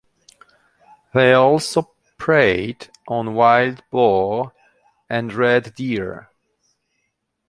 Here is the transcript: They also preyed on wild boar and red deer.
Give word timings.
They 1.13 1.33
also 1.33 1.91
preyed 2.17 2.87
on 3.07 3.35
wild 3.35 3.83
boar 3.91 4.51
and 5.11 5.31
red 5.31 5.75
deer. 5.75 6.31